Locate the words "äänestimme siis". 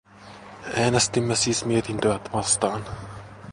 0.75-1.65